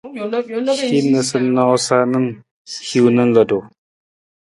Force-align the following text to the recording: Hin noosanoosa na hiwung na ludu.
Hin 0.87 1.05
noosanoosa 1.11 1.97
na 2.11 2.19
hiwung 2.91 3.15
na 3.15 3.23
ludu. 3.33 3.59